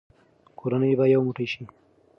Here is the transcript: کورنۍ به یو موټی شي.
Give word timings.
کورنۍ 0.59 0.91
به 0.99 1.05
یو 1.13 1.21
موټی 1.27 1.47
شي. 1.53 1.63